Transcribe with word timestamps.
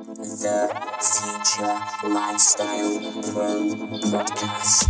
The 0.00 0.64
Future 1.12 2.08
Lifestyle 2.08 3.00
Pro 3.32 3.52
Podcast. 4.08 4.88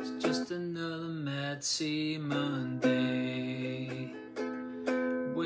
It's 0.00 0.24
just 0.24 0.52
another 0.52 1.08
Matsy 1.08 2.20
Monday. 2.20 3.27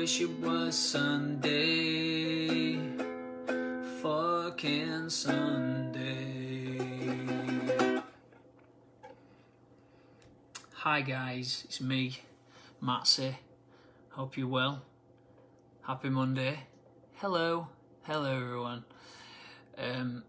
Wish 0.03 0.19
it 0.19 0.37
was 0.41 0.75
Sunday. 0.75 2.77
Fucking 4.01 5.07
Sunday. 5.07 6.77
Hi 10.73 10.99
guys, 10.99 11.63
it's 11.63 11.79
me, 11.79 12.19
Matsy. 12.83 13.35
Hope 14.09 14.35
you're 14.35 14.49
well. 14.49 14.81
Happy 15.83 16.09
Monday. 16.09 16.59
Hello, 17.13 17.69
hello 18.01 18.35
everyone. 18.35 18.83
Um, 19.77 20.23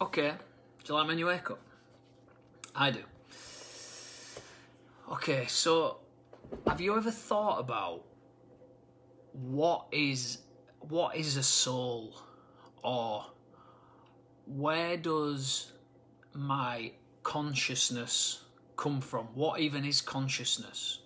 okay, 0.00 0.34
do 0.84 0.92
you 0.92 0.94
like 0.94 1.08
my 1.08 1.16
new 1.16 1.26
haircut? 1.26 1.58
I 2.76 2.92
do. 2.92 3.02
Okay, 5.10 5.46
so 5.48 5.99
have 6.66 6.80
you 6.80 6.96
ever 6.96 7.10
thought 7.10 7.58
about 7.58 8.04
what 9.32 9.86
is 9.92 10.38
what 10.80 11.16
is 11.16 11.36
a 11.36 11.42
soul 11.42 12.14
or 12.82 13.26
where 14.46 14.96
does 14.96 15.72
my 16.32 16.92
consciousness 17.22 18.44
come 18.76 19.00
from? 19.00 19.26
What 19.34 19.60
even 19.60 19.84
is 19.84 20.00
consciousness? 20.00 21.00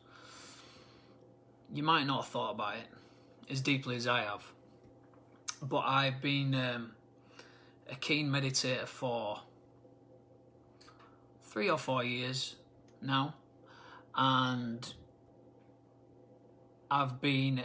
You 1.73 1.83
might 1.83 2.07
not 2.07 2.23
have 2.23 2.29
thought 2.29 2.53
about 2.53 2.77
it 2.77 2.87
as 3.51 3.61
deeply 3.61 3.97
as 3.97 4.07
I 4.07 4.23
have, 4.23 4.45
but 5.61 5.81
I've 5.81 6.23
been 6.23 6.55
um, 6.55 6.93
a 7.91 7.97
keen 7.97 8.31
meditator 8.31 8.87
for 8.87 9.41
three 11.43 11.69
or 11.69 11.79
four 11.79 12.05
years 12.05 12.57
now, 13.03 13.35
and 14.15 14.95
I've 16.91 17.21
been 17.21 17.65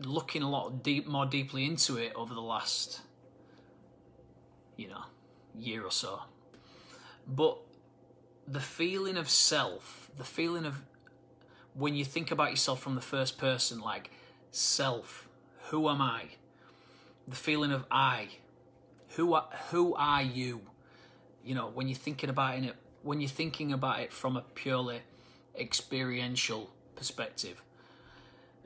looking 0.00 0.42
a 0.42 0.50
lot 0.50 0.82
deep, 0.82 1.06
more 1.06 1.26
deeply 1.26 1.64
into 1.64 1.96
it 1.96 2.12
over 2.14 2.34
the 2.34 2.42
last, 2.42 3.00
you 4.76 4.88
know, 4.88 5.04
year 5.54 5.82
or 5.82 5.90
so. 5.90 6.20
But 7.26 7.58
the 8.46 8.60
feeling 8.60 9.16
of 9.16 9.28
self, 9.28 10.10
the 10.16 10.24
feeling 10.24 10.64
of 10.64 10.82
when 11.74 11.94
you 11.94 12.04
think 12.04 12.30
about 12.30 12.50
yourself 12.50 12.80
from 12.80 12.94
the 12.94 13.00
first 13.00 13.38
person, 13.38 13.80
like 13.80 14.10
self, 14.50 15.28
who 15.70 15.88
am 15.88 16.00
I? 16.00 16.24
The 17.26 17.36
feeling 17.36 17.72
of 17.72 17.84
I, 17.90 18.28
who 19.10 19.34
are, 19.34 19.48
who 19.70 19.94
are 19.94 20.22
you? 20.22 20.62
You 21.44 21.54
know, 21.54 21.70
when 21.72 21.88
you're 21.88 21.96
thinking 21.96 22.30
about 22.30 22.58
it, 22.58 22.74
when 23.02 23.20
you're 23.20 23.28
thinking 23.28 23.72
about 23.72 24.00
it 24.00 24.12
from 24.12 24.36
a 24.36 24.40
purely 24.40 25.00
experiential 25.58 26.70
perspective, 26.96 27.62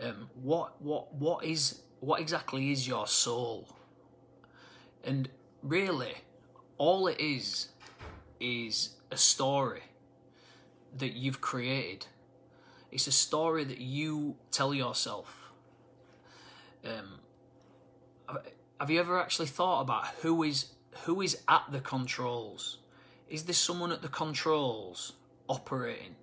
um, 0.02 0.28
what 0.34 0.80
what 0.82 1.14
what 1.14 1.44
is 1.44 1.80
what 2.00 2.20
exactly 2.20 2.72
is 2.72 2.88
your 2.88 3.06
soul? 3.06 3.68
And 5.04 5.28
really, 5.62 6.14
all 6.78 7.06
it 7.06 7.20
is 7.20 7.68
is 8.40 8.96
a 9.10 9.16
story 9.16 9.82
that 10.98 11.12
you've 11.12 11.40
created. 11.40 12.06
It's 12.90 13.06
a 13.06 13.12
story 13.12 13.64
that 13.64 13.78
you 13.78 14.36
tell 14.50 14.74
yourself. 14.74 15.50
Um, 16.84 17.20
have 18.80 18.90
you 18.90 18.98
ever 18.98 19.20
actually 19.20 19.46
thought 19.46 19.82
about 19.82 20.06
who 20.22 20.42
is 20.42 20.72
who 21.04 21.20
is 21.20 21.38
at 21.48 21.64
the 21.70 21.80
controls? 21.80 22.78
Is 23.28 23.44
there 23.44 23.54
someone 23.54 23.92
at 23.92 24.02
the 24.02 24.08
controls 24.08 25.12
operating? 25.48 26.16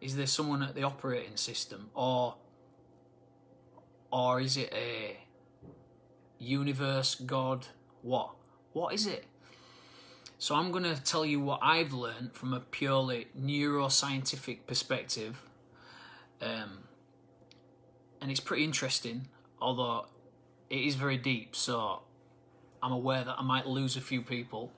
Is 0.00 0.16
there 0.16 0.26
someone 0.26 0.62
at 0.62 0.74
the 0.74 0.82
operating 0.82 1.36
system, 1.36 1.90
or 1.94 2.34
or 4.12 4.40
is 4.40 4.56
it 4.56 4.72
a 4.72 5.16
universe, 6.38 7.14
God? 7.14 7.66
What? 8.02 8.30
What 8.72 8.94
is 8.94 9.06
it? 9.06 9.24
So 10.38 10.54
I'm 10.54 10.70
going 10.70 10.84
to 10.84 11.00
tell 11.02 11.24
you 11.24 11.40
what 11.40 11.60
I've 11.62 11.92
learned 11.92 12.34
from 12.34 12.52
a 12.52 12.60
purely 12.60 13.28
neuroscientific 13.40 14.66
perspective, 14.66 15.40
um, 16.40 16.84
and 18.20 18.30
it's 18.30 18.40
pretty 18.40 18.64
interesting, 18.64 19.28
although 19.60 20.06
it 20.68 20.80
is 20.80 20.96
very 20.96 21.16
deep. 21.16 21.54
So 21.54 22.02
I'm 22.82 22.92
aware 22.92 23.24
that 23.24 23.36
I 23.38 23.42
might 23.42 23.66
lose 23.66 23.96
a 23.96 24.00
few 24.00 24.20
people. 24.20 24.72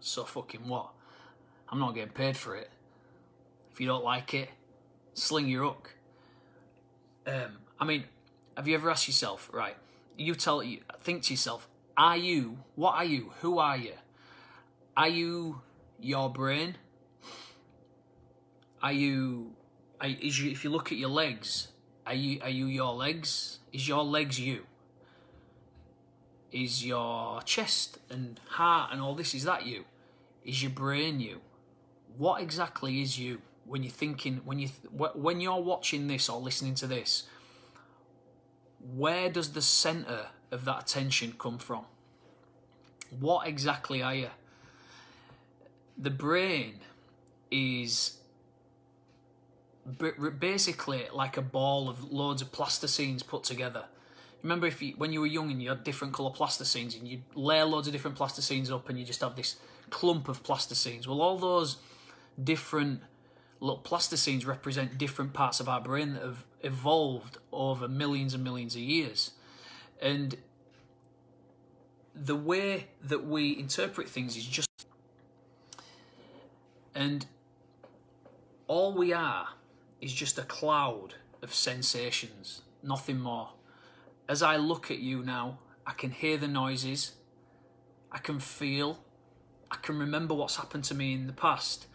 So 0.00 0.24
fucking 0.24 0.68
what? 0.68 0.90
I'm 1.70 1.78
not 1.78 1.94
getting 1.94 2.12
paid 2.12 2.36
for 2.36 2.54
it. 2.54 2.70
If 3.72 3.80
you 3.80 3.86
don't 3.86 4.04
like 4.04 4.34
it, 4.34 4.50
sling 5.14 5.48
your 5.48 5.64
hook. 5.64 5.96
Um, 7.26 7.56
I 7.78 7.84
mean, 7.84 8.04
have 8.56 8.68
you 8.68 8.74
ever 8.74 8.90
asked 8.90 9.08
yourself, 9.08 9.50
right? 9.52 9.76
You 10.16 10.34
tell 10.34 10.62
you 10.62 10.80
think 11.00 11.24
to 11.24 11.32
yourself, 11.32 11.68
are 11.96 12.16
you? 12.16 12.58
What 12.74 12.94
are 12.94 13.04
you? 13.04 13.32
Who 13.40 13.58
are 13.58 13.76
you? 13.76 13.92
Are 14.96 15.08
you 15.08 15.62
your 16.00 16.30
brain? 16.30 16.76
Are 18.82 18.92
you? 18.92 19.52
Are, 20.00 20.08
is 20.08 20.40
you? 20.40 20.50
If 20.50 20.64
you 20.64 20.70
look 20.70 20.92
at 20.92 20.98
your 20.98 21.08
legs, 21.08 21.68
are 22.06 22.14
you? 22.14 22.40
Are 22.42 22.50
you 22.50 22.66
your 22.66 22.92
legs? 22.92 23.58
Is 23.72 23.88
your 23.88 24.04
legs 24.04 24.38
you? 24.38 24.66
Is 26.52 26.84
your 26.86 27.42
chest 27.42 27.98
and 28.08 28.38
heart 28.50 28.90
and 28.92 29.00
all 29.00 29.14
this? 29.14 29.34
Is 29.34 29.44
that 29.44 29.66
you? 29.66 29.84
Is 30.44 30.62
your 30.62 30.70
brain 30.70 31.18
you? 31.18 31.40
What 32.16 32.40
exactly 32.40 33.02
is 33.02 33.18
you? 33.18 33.40
When 33.64 33.82
you're 33.82 33.90
thinking, 33.90 34.42
when 34.44 34.58
you 34.58 34.68
when 34.92 35.40
you're 35.40 35.60
watching 35.60 36.06
this 36.06 36.28
or 36.28 36.38
listening 36.38 36.74
to 36.76 36.86
this, 36.86 37.24
where 38.92 39.30
does 39.30 39.52
the 39.52 39.62
center 39.62 40.26
of 40.50 40.64
that 40.64 40.82
attention 40.82 41.34
come 41.38 41.58
from? 41.58 41.84
What 43.18 43.46
exactly 43.46 44.02
are 44.02 44.14
you? 44.14 44.30
The 45.96 46.10
brain 46.10 46.80
is 47.50 48.18
basically 50.38 51.04
like 51.12 51.36
a 51.36 51.42
ball 51.42 51.88
of 51.88 52.12
loads 52.12 52.42
of 52.42 52.52
plasticines 52.52 53.22
put 53.22 53.44
together. 53.44 53.84
Remember, 54.42 54.66
if 54.66 54.82
you, 54.82 54.94
when 54.98 55.12
you 55.12 55.20
were 55.20 55.26
young 55.26 55.50
and 55.50 55.62
you 55.62 55.70
had 55.70 55.84
different 55.84 56.12
color 56.12 56.30
plasticines, 56.30 56.94
and 56.94 57.08
you 57.08 57.22
layer 57.34 57.64
loads 57.64 57.86
of 57.86 57.92
different 57.92 58.16
plasticines 58.16 58.70
up, 58.70 58.88
and 58.88 58.98
you 58.98 59.04
just 59.04 59.20
have 59.20 59.36
this 59.36 59.56
clump 59.90 60.28
of 60.28 60.42
plasticines. 60.42 61.08
Well, 61.08 61.22
all 61.22 61.38
those 61.38 61.78
different 62.42 63.00
little 63.60 63.78
plasticines 63.78 64.44
represent 64.44 64.98
different 64.98 65.32
parts 65.32 65.60
of 65.60 65.68
our 65.68 65.80
brain 65.80 66.14
that 66.14 66.22
have 66.22 66.44
evolved 66.64 67.38
over 67.52 67.86
millions 67.86 68.34
and 68.34 68.42
millions 68.42 68.74
of 68.74 68.80
years. 68.80 69.32
And 70.02 70.36
the 72.14 72.34
way 72.34 72.88
that 73.02 73.24
we 73.24 73.56
interpret 73.56 74.08
things 74.08 74.36
is 74.36 74.46
just. 74.46 74.68
And 76.94 77.26
all 78.66 78.92
we 78.92 79.12
are 79.12 79.48
is 80.00 80.12
just 80.12 80.38
a 80.38 80.42
cloud 80.42 81.14
of 81.42 81.54
sensations, 81.54 82.62
nothing 82.82 83.20
more. 83.20 83.50
As 84.28 84.42
I 84.42 84.56
look 84.56 84.90
at 84.90 84.98
you 84.98 85.22
now, 85.22 85.58
I 85.86 85.92
can 85.92 86.12
hear 86.12 86.38
the 86.38 86.48
noises, 86.48 87.12
I 88.10 88.18
can 88.18 88.40
feel, 88.40 89.00
I 89.70 89.76
can 89.76 89.98
remember 89.98 90.34
what's 90.34 90.56
happened 90.56 90.84
to 90.84 90.94
me 90.94 91.12
in 91.12 91.26
the 91.26 91.32
past 91.32 91.86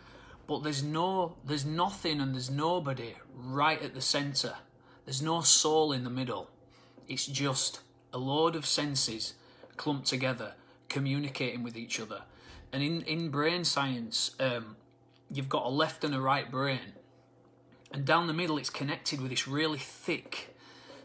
but 0.49 0.63
there's 0.63 0.83
no 0.83 1.35
there's 1.45 1.65
nothing 1.65 2.19
and 2.19 2.33
there's 2.33 2.49
nobody 2.49 3.13
right 3.35 3.81
at 3.83 3.93
the 3.93 4.01
center 4.01 4.55
there's 5.09 5.23
no 5.23 5.41
soul 5.41 5.91
in 5.91 6.03
the 6.03 6.09
middle. 6.11 6.51
It's 7.07 7.25
just 7.25 7.79
a 8.13 8.19
load 8.19 8.55
of 8.55 8.63
senses 8.63 9.33
clumped 9.75 10.05
together 10.05 10.53
communicating 10.87 11.63
with 11.63 11.75
each 11.75 11.99
other. 11.99 12.21
And 12.71 12.83
in 12.83 13.01
in 13.01 13.29
brain 13.29 13.63
science 13.63 14.35
um, 14.39 14.75
you've 15.31 15.49
got 15.49 15.65
a 15.65 15.69
left 15.69 16.03
and 16.03 16.13
a 16.13 16.21
right 16.21 16.51
brain. 16.51 16.93
And 17.91 18.05
down 18.05 18.27
the 18.27 18.33
middle 18.33 18.59
it's 18.59 18.69
connected 18.69 19.19
with 19.19 19.31
this 19.31 19.47
really 19.47 19.79
thick 19.79 20.55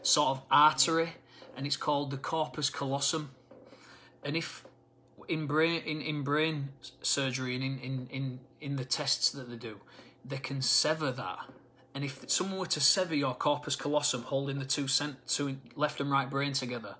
sort 0.03 0.29
of 0.37 0.43
artery 0.51 1.13
and 1.57 1.65
it's 1.65 1.77
called 1.77 2.11
the 2.11 2.17
corpus 2.17 2.69
callosum. 2.69 3.31
And 4.23 4.37
if 4.37 4.65
in 5.27 5.47
brain 5.47 5.81
in, 5.85 6.01
in 6.01 6.23
brain 6.23 6.69
surgery 7.01 7.55
and 7.55 7.63
in, 7.63 7.79
in, 7.79 8.07
in, 8.11 8.39
in 8.61 8.75
the 8.75 8.85
tests 8.85 9.31
that 9.31 9.49
they 9.49 9.57
do, 9.57 9.79
they 10.23 10.37
can 10.37 10.61
sever 10.61 11.11
that 11.11 11.39
And 11.95 12.03
if 12.03 12.29
someone 12.29 12.59
were 12.59 12.65
to 12.67 12.81
sever 12.81 13.15
your 13.15 13.33
corpus 13.33 13.77
callosum, 13.77 14.23
holding 14.23 14.59
the 14.59 14.65
two, 14.65 14.89
cent- 14.89 15.25
two 15.27 15.57
left 15.77 16.01
and 16.01 16.11
right 16.11 16.29
brain 16.29 16.51
together, 16.51 16.95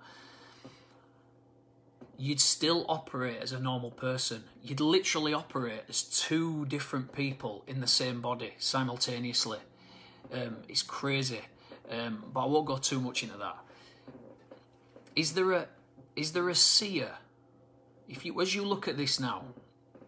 you'd 2.18 2.39
still 2.39 2.86
operate 2.88 3.39
as 3.42 3.51
a 3.51 3.60
normal 3.60 3.92
person. 3.92 4.45
You'd 4.63 4.80
literally 4.80 5.33
operate 5.33 5.81
as 5.89 6.04
two 6.04 6.66
different 6.68 7.12
people 7.12 7.66
in 7.68 7.81
the 7.81 7.88
same 7.88 8.21
body 8.21 8.54
simultaneously. 8.57 9.60
Um, 10.31 10.60
it's 10.69 10.81
crazy, 10.81 11.42
um, 11.92 12.24
but 12.33 12.44
I 12.44 12.45
won't 12.45 12.66
go 12.66 12.78
too 12.78 13.01
much 13.01 13.21
into 13.21 13.38
that. 13.38 13.57
Is 15.13 15.33
there 15.33 15.51
a 15.51 15.68
is 16.16 16.31
there 16.31 16.48
a 16.48 16.56
seer? 16.56 17.12
If 18.07 18.25
you 18.25 18.40
as 18.42 18.54
you 18.54 18.63
look 18.63 18.88
at 18.88 18.98
this 18.98 19.19
now, 19.19 19.44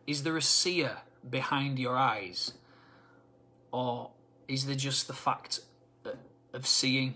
is 0.05 0.23
there 0.23 0.37
a 0.37 0.41
seer 0.41 0.97
behind 1.29 1.79
your 1.79 1.95
eyes, 1.95 2.53
or 3.71 4.11
is 4.47 4.65
there 4.65 4.75
just 4.75 5.07
the 5.07 5.13
fact 5.13 5.61
uh, 6.05 6.11
of 6.53 6.67
seeing? 6.67 7.15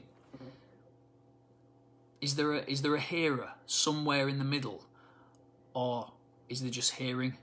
Is 2.19 2.35
there 2.35 2.53
a 2.53 2.63
is 2.63 2.81
there 2.81 2.95
a 2.95 2.99
hearer 2.99 3.51
somewhere 3.65 4.27
in 4.27 4.39
the 4.39 4.45
middle, 4.45 4.83
or 5.73 6.11
is 6.49 6.61
there 6.61 6.71
just 6.71 6.95
hearing? 6.95 7.37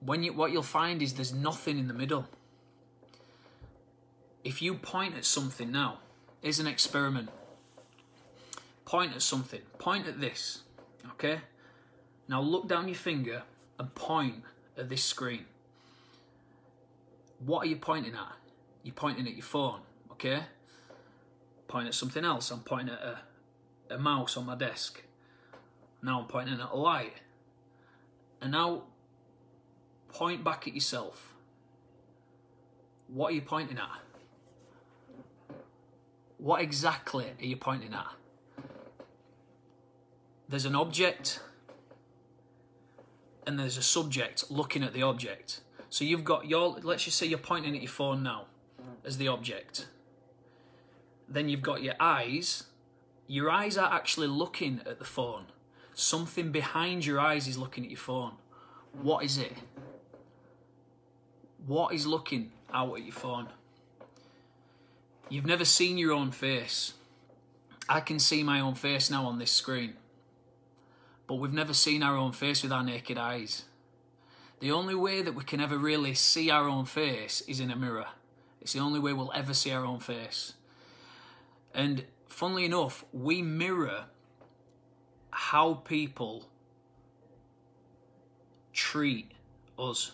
When 0.00 0.22
you 0.22 0.32
what 0.32 0.52
you'll 0.52 0.62
find 0.62 1.02
is 1.02 1.14
there's 1.14 1.34
nothing 1.34 1.78
in 1.78 1.88
the 1.88 1.94
middle. 1.94 2.26
If 4.44 4.62
you 4.62 4.74
point 4.74 5.16
at 5.16 5.24
something 5.24 5.72
now, 5.72 5.98
is 6.42 6.60
an 6.60 6.66
experiment. 6.66 7.28
Point 8.86 9.14
at 9.14 9.20
something. 9.20 9.60
Point 9.78 10.06
at 10.06 10.20
this. 10.20 10.62
Okay? 11.12 11.40
Now 12.28 12.40
look 12.40 12.66
down 12.66 12.88
your 12.88 12.96
finger 12.96 13.42
and 13.78 13.94
point 13.94 14.42
at 14.78 14.88
this 14.88 15.04
screen. 15.04 15.44
What 17.44 17.64
are 17.64 17.68
you 17.68 17.76
pointing 17.76 18.14
at? 18.14 18.36
You're 18.82 18.94
pointing 18.94 19.26
at 19.26 19.34
your 19.34 19.44
phone, 19.44 19.80
okay? 20.12 20.44
Point 21.68 21.88
at 21.88 21.94
something 21.94 22.24
else. 22.24 22.50
I'm 22.50 22.60
pointing 22.60 22.94
at 22.94 23.02
a, 23.02 23.94
a 23.94 23.98
mouse 23.98 24.36
on 24.36 24.46
my 24.46 24.54
desk. 24.54 25.02
Now 26.02 26.20
I'm 26.20 26.26
pointing 26.26 26.60
at 26.60 26.70
a 26.70 26.76
light. 26.76 27.12
And 28.40 28.52
now 28.52 28.84
point 30.08 30.44
back 30.44 30.66
at 30.68 30.74
yourself. 30.74 31.34
What 33.08 33.32
are 33.32 33.34
you 33.34 33.42
pointing 33.42 33.78
at? 33.78 34.00
What 36.38 36.62
exactly 36.62 37.26
are 37.26 37.44
you 37.44 37.56
pointing 37.56 37.92
at? 37.92 38.12
There's 40.48 40.64
an 40.64 40.76
object 40.76 41.40
and 43.46 43.58
there's 43.58 43.76
a 43.76 43.82
subject 43.82 44.50
looking 44.50 44.82
at 44.82 44.92
the 44.92 45.02
object. 45.02 45.60
So 45.88 46.04
you've 46.04 46.24
got 46.24 46.46
your, 46.46 46.76
let's 46.82 47.04
just 47.04 47.16
say 47.16 47.26
you're 47.26 47.38
pointing 47.38 47.74
at 47.74 47.82
your 47.82 47.90
phone 47.90 48.22
now 48.22 48.46
as 49.04 49.18
the 49.18 49.28
object. 49.28 49.86
Then 51.28 51.48
you've 51.48 51.62
got 51.62 51.82
your 51.82 51.94
eyes. 51.98 52.64
Your 53.26 53.50
eyes 53.50 53.76
are 53.76 53.92
actually 53.92 54.28
looking 54.28 54.80
at 54.86 54.98
the 54.98 55.04
phone. 55.04 55.46
Something 55.94 56.52
behind 56.52 57.06
your 57.06 57.18
eyes 57.18 57.48
is 57.48 57.56
looking 57.56 57.84
at 57.84 57.90
your 57.90 57.98
phone. 57.98 58.32
What 59.00 59.24
is 59.24 59.38
it? 59.38 59.52
What 61.66 61.94
is 61.94 62.06
looking 62.06 62.52
out 62.72 62.96
at 62.96 63.04
your 63.04 63.14
phone? 63.14 63.48
You've 65.28 65.46
never 65.46 65.64
seen 65.64 65.98
your 65.98 66.12
own 66.12 66.30
face. 66.30 66.92
I 67.88 68.00
can 68.00 68.18
see 68.18 68.42
my 68.42 68.60
own 68.60 68.74
face 68.74 69.10
now 69.10 69.26
on 69.26 69.38
this 69.38 69.50
screen. 69.50 69.94
But 71.26 71.36
we've 71.36 71.52
never 71.52 71.74
seen 71.74 72.02
our 72.02 72.16
own 72.16 72.32
face 72.32 72.62
with 72.62 72.72
our 72.72 72.84
naked 72.84 73.18
eyes. 73.18 73.64
The 74.60 74.72
only 74.72 74.94
way 74.94 75.22
that 75.22 75.34
we 75.34 75.44
can 75.44 75.60
ever 75.60 75.76
really 75.76 76.14
see 76.14 76.50
our 76.50 76.68
own 76.68 76.84
face 76.84 77.42
is 77.42 77.60
in 77.60 77.70
a 77.70 77.76
mirror. 77.76 78.06
It's 78.60 78.72
the 78.72 78.80
only 78.80 79.00
way 79.00 79.12
we'll 79.12 79.32
ever 79.34 79.54
see 79.54 79.70
our 79.70 79.84
own 79.84 80.00
face. 80.00 80.54
And 81.74 82.04
funnily 82.28 82.64
enough, 82.64 83.04
we 83.12 83.42
mirror 83.42 84.04
how 85.30 85.74
people 85.74 86.48
treat 88.72 89.32
us. 89.78 90.12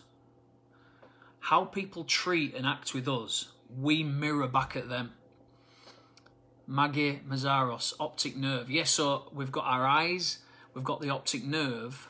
How 1.41 1.65
people 1.65 2.05
treat 2.05 2.55
and 2.55 2.67
act 2.67 2.95
with 2.95 3.09
us, 3.09 3.53
we 3.81 4.03
mirror 4.03 4.49
back 4.49 4.77
at 4.77 4.89
them. 4.89 5.13
Maggie 6.67 7.21
Mazzaros, 7.29 7.95
optic 7.99 8.37
nerve. 8.37 8.71
Yes, 8.71 8.91
so 8.91 9.31
we've 9.33 9.53
got 9.53 9.65
our 9.65 9.87
eyes, 9.87 10.39
we've 10.75 10.85
got 10.85 11.01
the 11.01 11.11
optic 11.11 11.45
nerve, 11.45 12.09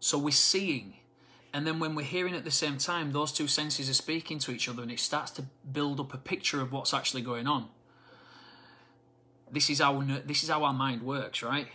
so 0.00 0.18
we're 0.18 0.30
seeing. 0.30 0.94
And 1.52 1.66
then 1.66 1.78
when 1.80 1.94
we're 1.94 2.04
hearing 2.04 2.34
at 2.34 2.44
the 2.44 2.50
same 2.50 2.78
time, 2.78 3.12
those 3.12 3.32
two 3.32 3.48
senses 3.48 3.88
are 3.88 3.94
speaking 3.94 4.38
to 4.40 4.50
each 4.50 4.68
other 4.68 4.82
and 4.82 4.92
it 4.92 5.00
starts 5.00 5.30
to 5.32 5.46
build 5.72 5.98
up 5.98 6.12
a 6.12 6.18
picture 6.18 6.60
of 6.60 6.72
what's 6.72 6.92
actually 6.92 7.22
going 7.22 7.46
on. 7.46 7.68
This 9.50 9.70
is 9.70 9.80
how, 9.80 10.02
this 10.26 10.42
is 10.42 10.50
how 10.50 10.64
our 10.64 10.74
mind 10.74 11.02
works, 11.02 11.42
right? 11.42 11.68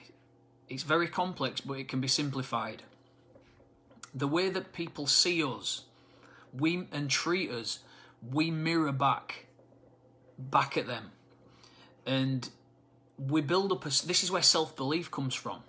It's 0.69 0.83
very 0.83 1.07
complex, 1.07 1.59
but 1.59 1.73
it 1.73 1.87
can 1.87 1.99
be 2.01 2.07
simplified. 2.07 2.83
The 4.13 4.27
way 4.27 4.49
that 4.49 4.73
people 4.73 5.07
see 5.07 5.43
us 5.43 5.85
we 6.53 6.87
and 6.91 7.09
treat 7.09 7.49
us, 7.49 7.79
we 8.31 8.51
mirror 8.51 8.91
back, 8.91 9.47
back 10.37 10.77
at 10.77 10.87
them. 10.87 11.11
And 12.05 12.47
we 13.17 13.41
build 13.41 13.71
up 13.71 13.85
a, 13.85 13.89
this 13.89 14.23
is 14.23 14.31
where 14.31 14.41
self-belief 14.41 15.09
comes 15.09 15.33
from. 15.33 15.63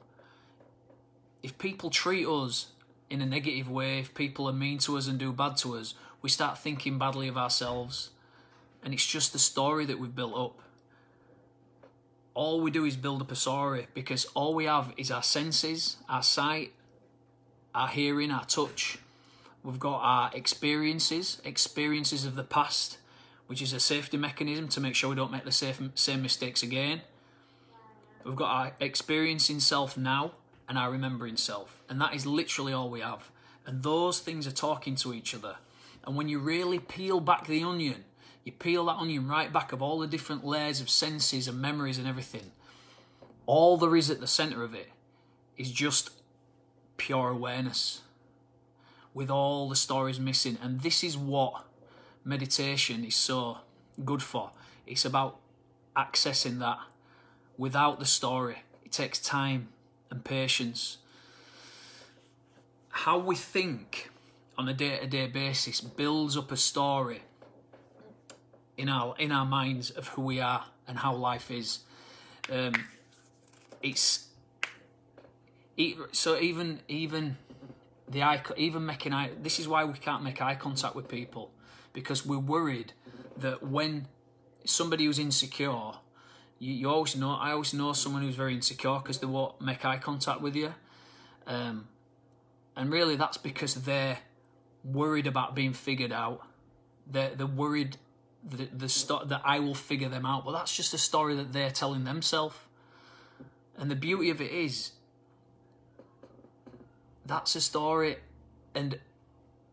If 1.45 1.59
people 1.59 1.91
treat 1.91 2.27
us 2.27 2.69
in 3.11 3.21
a 3.21 3.27
negative 3.27 3.71
way, 3.71 3.99
if 3.99 4.15
people 4.15 4.49
are 4.49 4.53
mean 4.55 4.79
to 4.79 4.97
us 4.97 5.07
and 5.07 5.19
do 5.19 5.31
bad 5.31 5.59
to 5.59 5.77
us, 5.77 5.93
we 6.23 6.31
start 6.31 6.57
thinking 6.57 6.99
badly 6.99 7.29
of 7.29 7.37
ourselves. 7.37 8.09
And 8.83 8.95
it's 8.95 9.05
just 9.05 9.35
the 9.35 9.39
story 9.39 9.85
that 9.85 9.99
we've 9.99 10.15
built 10.15 10.35
up. 10.35 10.59
All 12.33 12.63
we 12.63 12.71
do 12.71 12.87
is 12.87 12.97
build 12.97 13.21
up 13.21 13.31
a 13.31 13.37
story 13.37 13.89
because 13.93 14.25
all 14.33 14.55
we 14.55 14.65
have 14.65 14.95
is 14.97 15.11
our 15.11 15.23
senses, 15.23 15.99
our 16.09 16.23
sight, 16.23 16.73
our 17.75 17.89
hearing, 17.89 18.31
our 18.31 18.47
touch. 18.47 18.97
We've 19.63 19.79
got 19.79 19.99
our 19.99 20.31
experiences, 20.33 21.43
experiences 21.45 22.25
of 22.25 22.37
the 22.37 22.43
past, 22.43 22.97
which 23.49 23.61
is 23.61 23.75
a 23.75 23.81
safety 23.81 24.17
mechanism 24.17 24.69
to 24.69 24.81
make 24.81 24.95
sure 24.95 25.11
we 25.11 25.17
don't 25.17 25.31
make 25.31 25.45
the 25.45 25.53
same, 25.53 26.23
mistakes 26.23 26.63
again. 26.63 27.03
We've 28.25 28.35
got 28.35 28.51
our 28.51 28.73
experiencing 28.81 29.61
self 29.61 29.99
now 29.99 30.33
and 30.69 30.79
our 30.79 30.91
remembering 30.91 31.37
self. 31.37 31.83
And 31.89 32.01
that 32.01 32.15
is 32.15 32.27
literally 32.27 32.73
all 32.73 32.91
we 32.91 33.01
have. 33.01 33.31
And 33.67 33.83
those 33.83 34.21
things 34.21 34.47
are 34.47 34.53
talking 34.53 34.95
to 34.97 35.15
each 35.15 35.35
other. 35.35 35.57
And 36.07 36.17
when 36.17 36.29
you 36.29 36.39
really 36.39 36.79
peel 36.79 37.21
back 37.21 37.47
the 37.47 37.63
onion, 37.63 38.05
you 38.45 38.53
peel 38.53 38.85
that 38.87 38.97
onion 38.97 39.27
right 39.27 39.53
back 39.53 39.73
of 39.73 39.81
all 39.81 39.99
the 39.99 40.07
different 40.07 40.45
layers 40.45 40.81
of 40.81 40.91
senses 40.91 41.49
and 41.49 41.61
memories 41.61 41.99
and 41.99 42.07
everything, 42.07 42.53
all 43.47 43.77
there 43.77 43.97
is 43.97 44.11
at 44.11 44.21
the 44.21 44.27
center 44.27 44.63
of 44.63 44.75
it 44.75 44.91
is 45.57 45.71
just 45.71 46.11
pure 46.97 47.31
awareness 47.31 48.03
with 49.15 49.31
all 49.31 49.69
the 49.69 49.77
stories 49.77 50.21
missing. 50.21 50.59
And 50.63 50.81
this 50.81 51.03
is 51.03 51.17
what 51.17 51.65
meditation 52.25 53.05
is 53.05 53.15
so 53.15 53.59
good 54.05 54.23
for. 54.23 54.51
It's 54.87 55.05
about 55.05 55.39
accessing 55.97 56.59
that 56.59 56.79
without 57.57 57.99
the 57.99 58.07
story. 58.07 58.59
It 58.85 58.93
takes 58.93 59.19
time 59.19 59.69
and 60.15 60.25
patience. 60.25 60.99
How 62.89 63.19
we 63.19 63.35
think 63.35 64.11
on 64.57 64.69
a 64.69 64.75
day-to-day 64.75 65.27
basis 65.27 65.81
builds 65.81 66.37
up 66.37 66.53
a 66.53 66.57
story 66.57 67.23
in 68.77 68.89
our 68.89 69.15
in 69.19 69.33
our 69.33 69.45
minds 69.45 69.91
of 69.91 70.09
who 70.09 70.23
we 70.23 70.41
are 70.41 70.65
and 70.87 70.99
how 70.99 71.15
life 71.15 71.51
is. 71.51 71.81
Um, 72.51 72.75
it's 73.83 74.29
so 76.13 76.39
even 76.39 76.81
even 76.89 77.37
the 78.09 78.23
eye 78.23 78.43
even 78.57 78.87
making 78.87 79.13
eye. 79.13 79.31
This 79.43 79.59
is 79.59 79.67
why 79.67 79.85
we 79.85 79.95
can't 79.95 80.23
make 80.23 80.41
eye 80.41 80.55
contact 80.55 80.95
with 80.95 81.09
people 81.09 81.51
because 81.93 82.25
we're 82.25 82.39
worried 82.39 82.93
that 83.37 83.63
when 83.63 84.07
somebody 84.65 85.07
who's 85.07 85.19
insecure 85.19 85.95
you, 86.65 86.73
you 86.73 86.91
always 86.91 87.15
know 87.15 87.33
I 87.33 87.53
always 87.53 87.75
know 87.75 87.93
someone 87.93 88.23
who's 88.23 88.35
very 88.35 88.55
insecure 88.55 88.99
because 88.99 89.19
they 89.19 89.27
won't 89.27 89.61
make 89.61 89.85
eye 89.85 89.99
contact 89.99 90.41
with 90.41 90.57
you. 90.57 90.75
Um, 91.47 91.89
and 92.75 92.91
really 92.91 93.17
that's 93.17 93.37
because 93.37 93.75
they're 93.75 94.19
worried 94.83 95.27
about 95.27 95.55
being 95.55 95.75
figured 95.75 96.13
out. 96.13 96.41
They're, 97.07 97.35
they're 97.35 97.47
worried 97.47 97.99
that, 98.49 98.79
the 98.79 99.21
that 99.27 99.43
I 99.45 99.59
will 99.59 99.75
figure 99.75 100.09
them 100.09 100.25
out 100.25 100.45
but 100.45 100.53
that's 100.53 100.75
just 100.75 100.95
a 100.95 100.99
story 100.99 101.35
that 101.37 101.53
they're 101.53 101.71
telling 101.71 102.05
themselves. 102.05 102.57
And 103.77 103.91
the 103.91 103.97
beauty 103.97 104.31
of 104.31 104.41
it 104.41 104.51
is 104.51 104.93
that's 107.27 107.55
a 107.57 107.61
story 107.61 108.17
and 108.75 108.99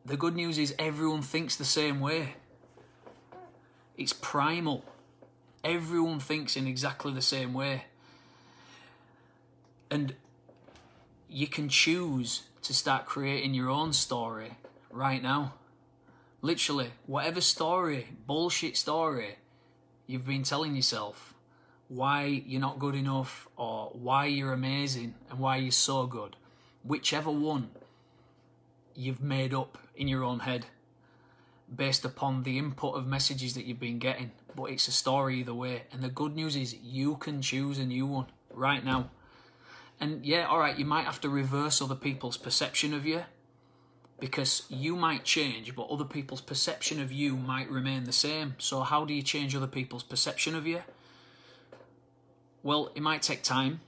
the 0.05 0.17
good 0.17 0.35
news 0.35 0.57
is 0.57 0.75
everyone 0.77 1.21
thinks 1.21 1.55
the 1.55 1.65
same 1.65 1.99
way. 2.01 2.33
It's 3.97 4.13
primal 4.13 4.83
Everyone 5.63 6.19
thinks 6.19 6.57
in 6.57 6.65
exactly 6.65 7.13
the 7.13 7.21
same 7.21 7.53
way. 7.53 7.85
And 9.89 10.15
you 11.29 11.47
can 11.47 11.69
choose 11.69 12.43
to 12.63 12.73
start 12.73 13.05
creating 13.05 13.53
your 13.53 13.69
own 13.69 13.93
story 13.93 14.57
right 14.89 15.21
now. 15.21 15.53
Literally, 16.41 16.91
whatever 17.05 17.41
story, 17.41 18.07
bullshit 18.25 18.75
story 18.75 19.35
you've 20.07 20.25
been 20.25 20.43
telling 20.43 20.75
yourself, 20.75 21.33
why 21.87 22.23
you're 22.45 22.59
not 22.59 22.79
good 22.79 22.95
enough 22.95 23.47
or 23.55 23.91
why 23.93 24.25
you're 24.25 24.53
amazing 24.53 25.13
and 25.29 25.39
why 25.39 25.57
you're 25.57 25.71
so 25.71 26.07
good, 26.07 26.35
whichever 26.83 27.29
one 27.29 27.69
you've 28.95 29.21
made 29.21 29.53
up 29.53 29.77
in 29.95 30.07
your 30.07 30.23
own 30.23 30.39
head 30.39 30.65
based 31.73 32.05
upon 32.05 32.43
the 32.43 32.57
input 32.57 32.95
of 32.95 33.07
messages 33.07 33.53
that 33.55 33.65
you've 33.65 33.79
been 33.79 33.99
getting. 33.99 34.31
But 34.55 34.65
it's 34.65 34.87
a 34.87 34.91
story 34.91 35.39
either 35.39 35.53
way. 35.53 35.83
And 35.91 36.01
the 36.01 36.09
good 36.09 36.35
news 36.35 36.55
is 36.55 36.75
you 36.75 37.15
can 37.15 37.41
choose 37.41 37.79
a 37.79 37.85
new 37.85 38.05
one 38.05 38.27
right 38.53 38.83
now. 38.83 39.09
And 39.99 40.25
yeah, 40.25 40.47
all 40.47 40.59
right, 40.59 40.77
you 40.77 40.85
might 40.85 41.05
have 41.05 41.21
to 41.21 41.29
reverse 41.29 41.81
other 41.81 41.95
people's 41.95 42.37
perception 42.37 42.93
of 42.93 43.05
you 43.05 43.23
because 44.19 44.63
you 44.69 44.95
might 44.95 45.23
change, 45.23 45.75
but 45.75 45.89
other 45.89 46.05
people's 46.05 46.41
perception 46.41 47.01
of 47.01 47.11
you 47.11 47.35
might 47.35 47.69
remain 47.69 48.03
the 48.03 48.13
same. 48.13 48.55
So, 48.59 48.81
how 48.81 49.03
do 49.03 49.13
you 49.13 49.23
change 49.23 49.55
other 49.55 49.67
people's 49.67 50.03
perception 50.03 50.55
of 50.55 50.65
you? 50.65 50.83
Well, 52.63 52.91
it 52.95 53.01
might 53.01 53.23
take 53.23 53.41
time, 53.41 53.81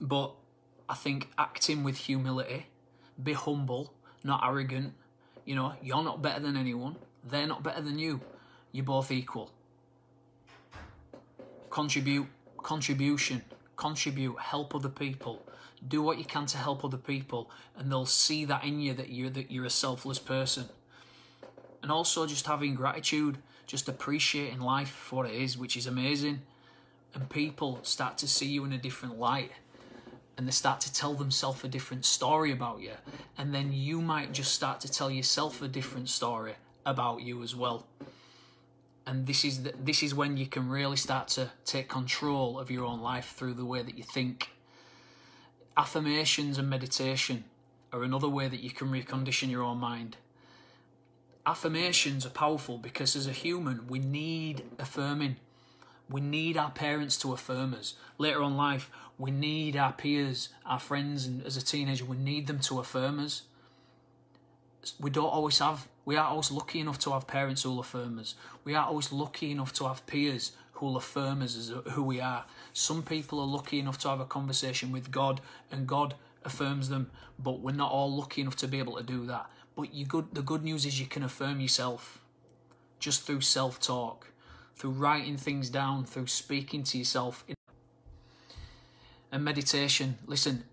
but 0.00 0.32
I 0.88 0.94
think 0.94 1.28
acting 1.36 1.82
with 1.82 1.96
humility, 1.96 2.66
be 3.22 3.32
humble, 3.32 3.92
not 4.22 4.40
arrogant. 4.44 4.94
You 5.44 5.54
know, 5.54 5.74
you're 5.82 6.02
not 6.02 6.22
better 6.22 6.40
than 6.40 6.56
anyone, 6.56 6.96
they're 7.22 7.46
not 7.46 7.62
better 7.62 7.82
than 7.82 7.98
you. 7.98 8.20
You're 8.72 8.84
both 8.84 9.10
equal. 9.10 9.50
Contribute, 11.70 12.26
contribution, 12.62 13.42
contribute, 13.76 14.38
help 14.38 14.74
other 14.74 14.88
people. 14.88 15.42
Do 15.86 16.02
what 16.02 16.18
you 16.18 16.24
can 16.24 16.46
to 16.46 16.56
help 16.56 16.84
other 16.84 16.96
people, 16.96 17.50
and 17.76 17.90
they'll 17.90 18.06
see 18.06 18.44
that 18.46 18.64
in 18.64 18.80
you 18.80 18.94
that 18.94 19.10
you're 19.10 19.30
that 19.30 19.50
you're 19.50 19.66
a 19.66 19.70
selfless 19.70 20.18
person. 20.18 20.64
And 21.82 21.92
also 21.92 22.26
just 22.26 22.46
having 22.46 22.74
gratitude, 22.74 23.36
just 23.66 23.88
appreciating 23.88 24.60
life 24.60 24.88
for 24.88 25.16
what 25.16 25.26
it 25.26 25.34
is, 25.34 25.58
which 25.58 25.76
is 25.76 25.86
amazing. 25.86 26.40
And 27.12 27.28
people 27.28 27.80
start 27.82 28.16
to 28.18 28.28
see 28.28 28.46
you 28.46 28.64
in 28.64 28.72
a 28.72 28.78
different 28.78 29.18
light 29.18 29.52
and 30.36 30.46
they 30.46 30.52
start 30.52 30.80
to 30.82 30.92
tell 30.92 31.14
themselves 31.14 31.62
a 31.64 31.68
different 31.68 32.04
story 32.04 32.50
about 32.50 32.80
you. 32.80 32.92
And 33.38 33.54
then 33.54 33.72
you 33.72 34.00
might 34.00 34.32
just 34.32 34.52
start 34.52 34.80
to 34.80 34.90
tell 34.90 35.10
yourself 35.10 35.62
a 35.62 35.68
different 35.68 36.08
story 36.08 36.54
about 36.84 37.22
you 37.22 37.42
as 37.42 37.54
well. 37.54 37.86
And 39.06 39.26
this 39.26 39.44
is 39.44 39.62
the, 39.62 39.74
this 39.82 40.02
is 40.02 40.14
when 40.14 40.36
you 40.36 40.46
can 40.46 40.68
really 40.68 40.96
start 40.96 41.28
to 41.28 41.50
take 41.64 41.88
control 41.88 42.58
of 42.58 42.70
your 42.70 42.84
own 42.84 43.00
life 43.00 43.34
through 43.36 43.54
the 43.54 43.64
way 43.64 43.82
that 43.82 43.96
you 43.96 44.04
think. 44.04 44.50
Affirmations 45.76 46.58
and 46.58 46.70
meditation 46.70 47.44
are 47.92 48.02
another 48.02 48.28
way 48.28 48.48
that 48.48 48.60
you 48.60 48.70
can 48.70 48.88
recondition 48.88 49.50
your 49.50 49.62
own 49.62 49.78
mind. 49.78 50.16
Affirmations 51.46 52.24
are 52.24 52.30
powerful 52.30 52.78
because 52.78 53.14
as 53.14 53.26
a 53.26 53.32
human, 53.32 53.86
we 53.86 53.98
need 53.98 54.62
affirming. 54.78 55.36
We 56.08 56.20
need 56.20 56.56
our 56.56 56.70
parents 56.70 57.16
to 57.18 57.32
affirm 57.32 57.74
us. 57.74 57.94
Later 58.18 58.42
on 58.42 58.56
life, 58.56 58.90
we 59.18 59.30
need 59.30 59.76
our 59.76 59.92
peers, 59.92 60.50
our 60.66 60.78
friends, 60.78 61.26
and 61.26 61.44
as 61.46 61.56
a 61.56 61.64
teenager, 61.64 62.04
we 62.04 62.16
need 62.16 62.46
them 62.46 62.60
to 62.60 62.78
affirm 62.80 63.18
us. 63.18 63.42
We 65.00 65.10
don't 65.10 65.24
always 65.24 65.58
have, 65.60 65.88
we 66.04 66.16
aren't 66.16 66.30
always 66.30 66.50
lucky 66.50 66.80
enough 66.80 66.98
to 67.00 67.12
have 67.12 67.26
parents 67.26 67.62
who 67.62 67.70
will 67.70 67.80
affirm 67.80 68.18
us. 68.18 68.34
We 68.64 68.74
aren't 68.74 68.88
always 68.88 69.12
lucky 69.12 69.50
enough 69.50 69.72
to 69.74 69.88
have 69.88 70.06
peers 70.06 70.52
who 70.72 70.86
will 70.86 70.96
affirm 70.96 71.40
us 71.40 71.56
as 71.56 71.72
who 71.92 72.02
we 72.02 72.20
are. 72.20 72.44
Some 72.72 73.02
people 73.02 73.40
are 73.40 73.46
lucky 73.46 73.78
enough 73.78 73.98
to 73.98 74.08
have 74.08 74.20
a 74.20 74.26
conversation 74.26 74.92
with 74.92 75.10
God, 75.10 75.40
and 75.72 75.86
God 75.86 76.14
affirms 76.44 76.90
them, 76.90 77.10
but 77.38 77.60
we're 77.60 77.72
not 77.72 77.90
all 77.90 78.14
lucky 78.14 78.42
enough 78.42 78.56
to 78.56 78.68
be 78.68 78.78
able 78.78 78.96
to 78.96 79.02
do 79.02 79.24
that. 79.26 79.48
But 79.74 79.94
you 79.94 80.04
good, 80.04 80.34
the 80.34 80.42
good 80.42 80.62
news 80.62 80.84
is 80.84 81.00
you 81.00 81.06
can 81.06 81.22
affirm 81.22 81.60
yourself 81.60 82.20
just 82.98 83.22
through 83.22 83.40
self 83.40 83.80
talk 83.80 84.28
through 84.76 84.90
writing 84.90 85.36
things 85.36 85.70
down, 85.70 86.04
through 86.04 86.26
speaking 86.26 86.82
to 86.84 86.98
yourself. 86.98 87.44
And 89.30 89.44
meditation, 89.44 90.18
listen, 90.26 90.64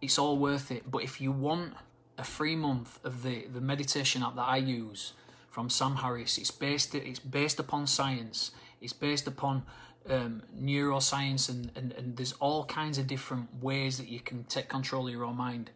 it's 0.00 0.18
all 0.18 0.38
worth 0.38 0.70
it. 0.70 0.90
But 0.90 1.02
if 1.02 1.20
you 1.20 1.32
want 1.32 1.74
a 2.18 2.24
free 2.24 2.56
month 2.56 3.00
of 3.04 3.22
the, 3.22 3.46
the 3.46 3.60
meditation 3.60 4.22
app 4.22 4.36
that 4.36 4.48
I 4.48 4.58
use 4.58 5.12
from 5.50 5.70
Sam 5.70 5.96
Harris, 5.96 6.38
it's 6.38 6.50
based 6.50 6.94
it's 6.94 7.18
based 7.18 7.58
upon 7.58 7.86
science. 7.86 8.50
It's 8.80 8.92
based 8.92 9.26
upon 9.26 9.64
um, 10.08 10.42
neuroscience 10.58 11.48
and, 11.48 11.70
and, 11.74 11.92
and 11.92 12.16
there's 12.16 12.32
all 12.34 12.64
kinds 12.66 12.98
of 12.98 13.06
different 13.06 13.48
ways 13.62 13.96
that 13.98 14.08
you 14.08 14.20
can 14.20 14.44
take 14.44 14.68
control 14.68 15.06
of 15.06 15.12
your 15.12 15.24
own 15.24 15.36
mind. 15.36 15.70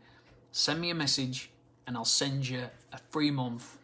Send 0.53 0.81
me 0.81 0.91
a 0.91 0.95
message 0.95 1.51
and 1.87 1.97
I'll 1.97 2.05
send 2.05 2.49
you 2.49 2.65
a 2.93 2.99
free 3.11 3.31
month 3.31 3.79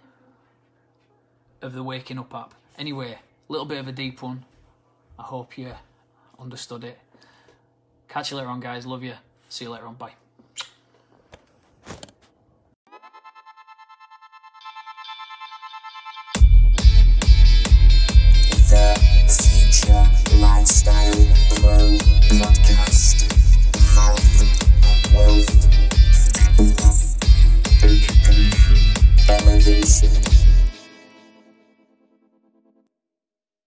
of 1.63 1.73
the 1.73 1.83
Waking 1.83 2.19
Up 2.19 2.35
app. 2.35 2.55
Anyway, 2.77 3.19
a 3.49 3.53
little 3.53 3.67
bit 3.67 3.79
of 3.79 3.89
a 3.89 3.93
deep 3.93 4.23
one. 4.23 4.45
I 5.19 5.23
hope 5.23 5.59
you 5.59 5.73
understood 6.39 6.85
it. 6.85 6.99
Catch 8.09 8.31
you 8.31 8.39
later 8.39 8.49
on, 8.49 8.61
guys. 8.61 8.87
Love 8.87 9.03
you. 9.03 9.15
See 9.49 9.65
you 9.67 9.71
later 9.71 9.87
on. 9.87 9.95
Bye. 9.95 10.15